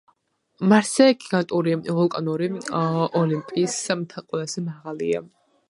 [0.71, 2.49] მარსზე გიგანტური ვულკანური
[3.21, 5.29] ოლიმპის მთა ყველაზე მაღალია.